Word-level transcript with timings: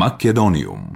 Македониум. 0.00 0.89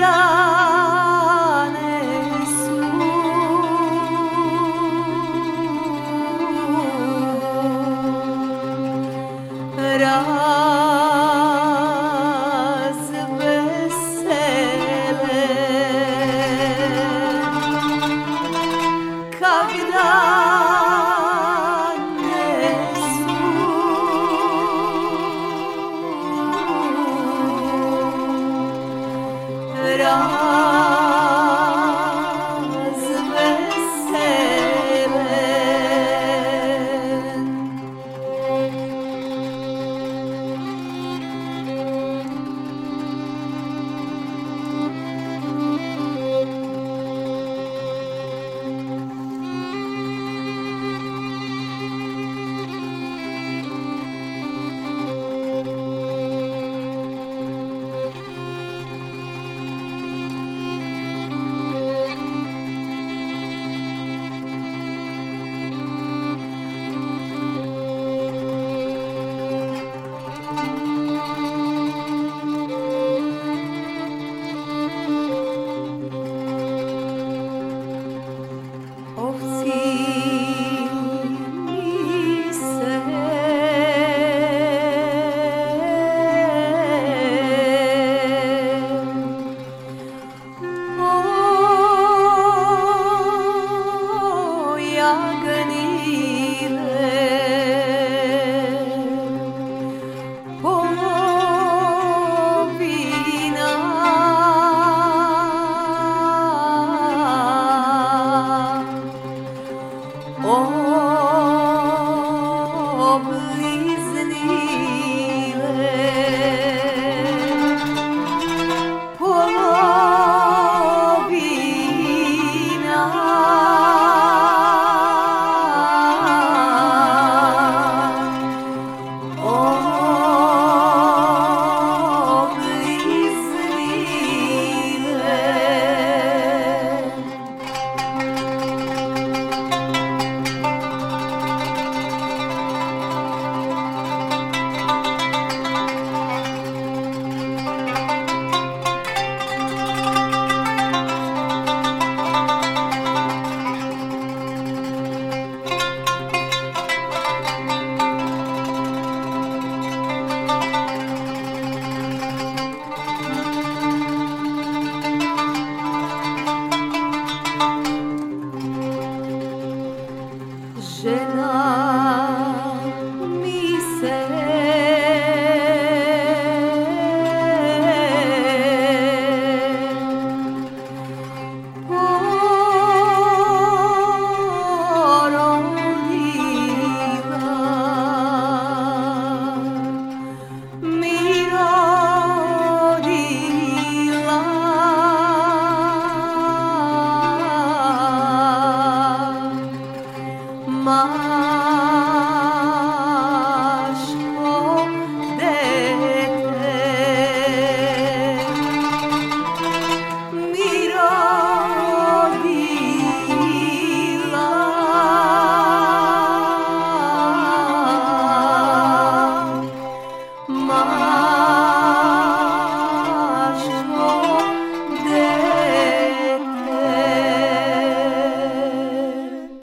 Love. 0.00 0.29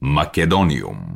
Македониум. 0.02 1.07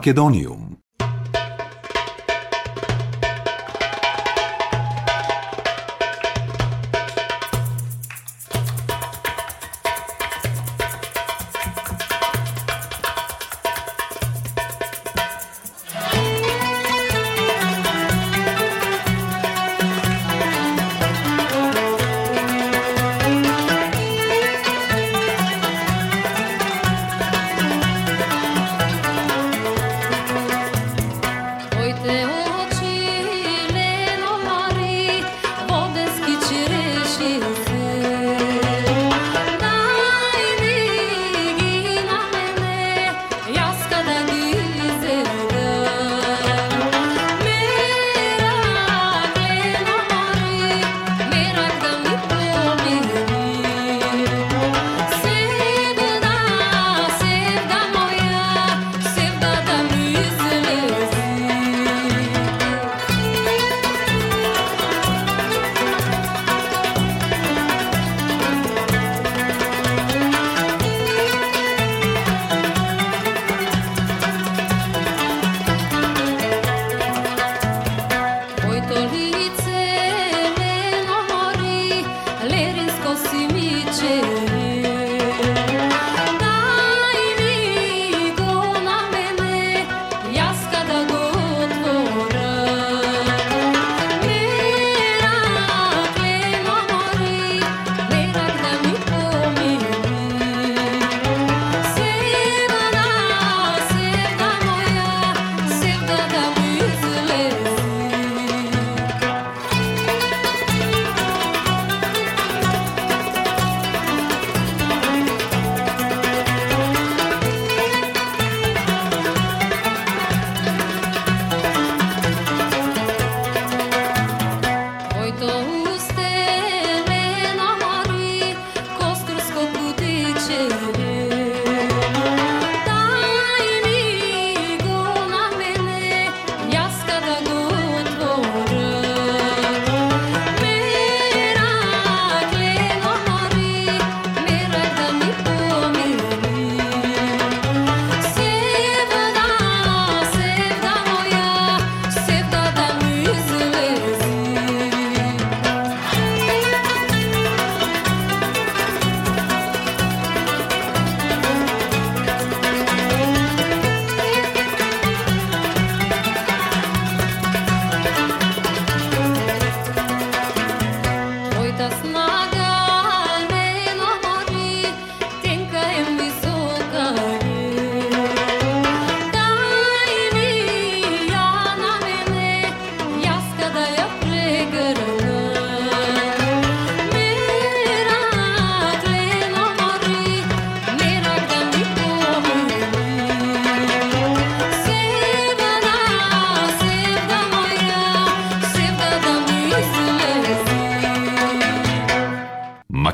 Македониум. 0.00 0.69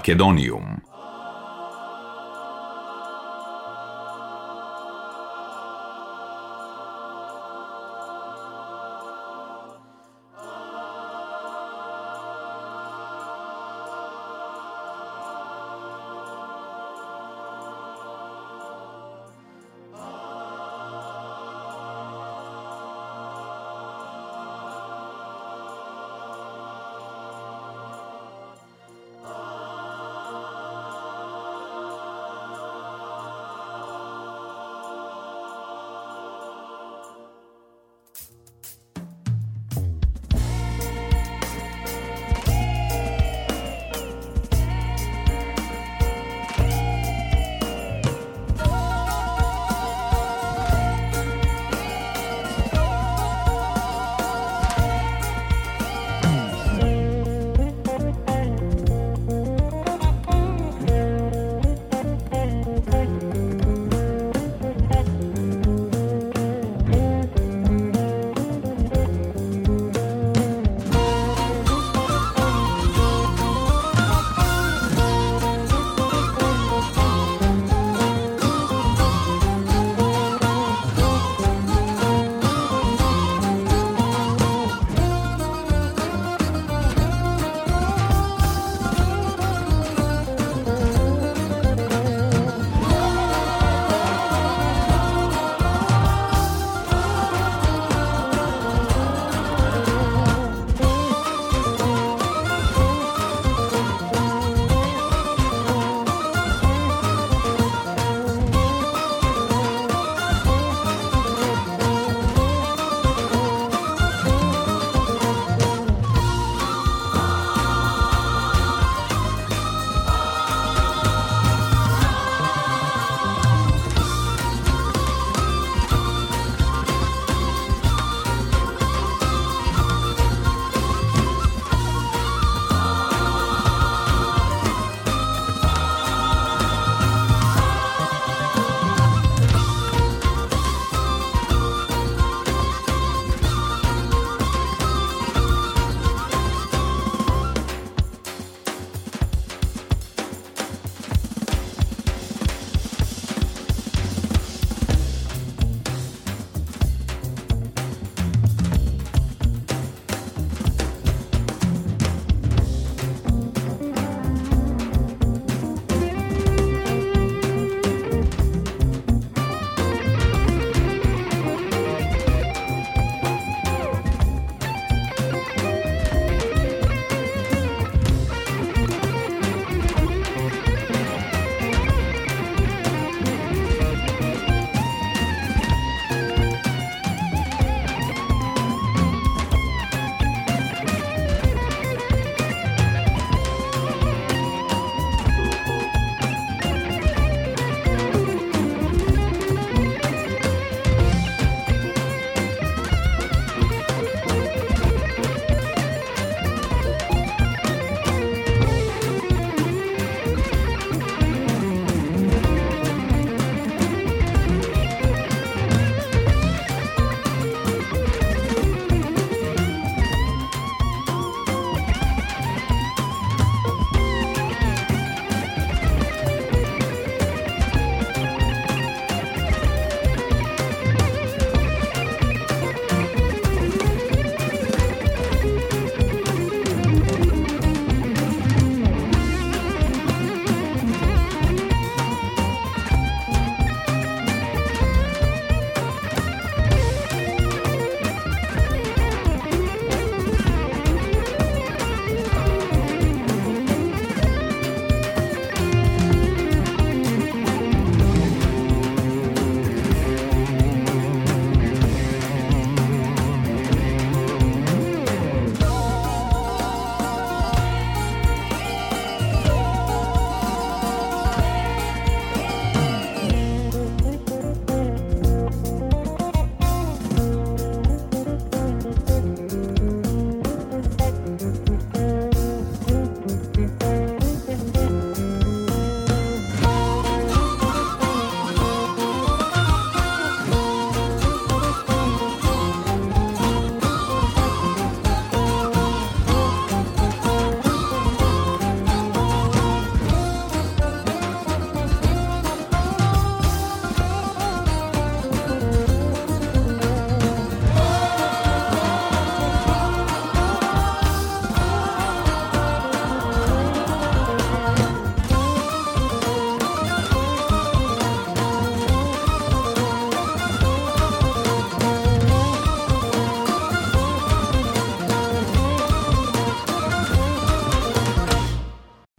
Македониум. 0.06 0.95